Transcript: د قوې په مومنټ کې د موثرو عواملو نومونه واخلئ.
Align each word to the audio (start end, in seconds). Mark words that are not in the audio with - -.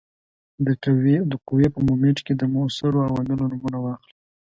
د 1.31 1.33
قوې 1.45 1.67
په 1.73 1.79
مومنټ 1.87 2.17
کې 2.25 2.33
د 2.35 2.43
موثرو 2.53 3.03
عواملو 3.07 3.49
نومونه 3.51 3.77
واخلئ. 3.81 4.13